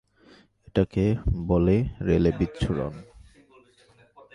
[0.67, 1.05] এটাকে
[1.47, 1.77] বলে
[2.01, 2.93] রেলে বিচ্ছুরণ।